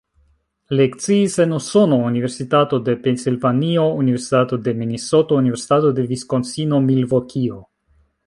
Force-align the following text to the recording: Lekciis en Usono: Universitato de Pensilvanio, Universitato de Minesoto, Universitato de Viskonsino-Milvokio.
Lekciis 0.77 1.33
en 1.43 1.51
Usono: 1.57 1.97
Universitato 2.07 2.79
de 2.87 2.95
Pensilvanio, 3.03 3.85
Universitato 4.05 4.59
de 4.69 4.75
Minesoto, 4.81 5.39
Universitato 5.45 5.91
de 5.99 6.07
Viskonsino-Milvokio. 6.13 7.63